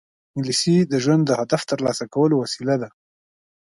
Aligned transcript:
انګلیسي 0.35 0.75
د 0.91 0.93
ژوند 1.03 1.23
د 1.25 1.31
هدف 1.39 1.61
ترلاسه 1.71 2.05
کولو 2.13 2.35
وسیله 2.43 2.75
ده 2.81 2.89